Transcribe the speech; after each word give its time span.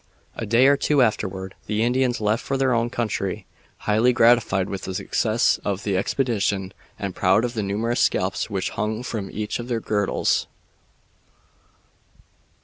A 0.35 0.47
day 0.47 0.65
or 0.65 0.75
two 0.77 1.03
afterward 1.03 1.53
the 1.67 1.83
Indians 1.83 2.19
left 2.19 2.43
for 2.43 2.57
their 2.57 2.73
own 2.73 2.89
country, 2.89 3.45
highly 3.85 4.11
gratified 4.13 4.67
with 4.67 4.85
the 4.85 4.95
success 4.95 5.59
of 5.63 5.83
the 5.83 5.95
expedition 5.95 6.73
and 6.97 7.13
proud 7.15 7.45
of 7.45 7.53
the 7.53 7.61
numerous 7.61 7.99
scalps 7.99 8.49
which 8.49 8.71
hung 8.71 9.03
from 9.03 9.29
each 9.29 9.59
of 9.59 9.67
their 9.67 9.79
girdles. 9.79 10.47